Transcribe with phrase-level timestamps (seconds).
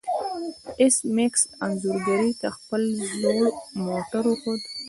[0.79, 2.83] ایس میکس انځورګرې ته خپل
[3.21, 3.41] زوړ
[3.85, 4.61] موټر وښود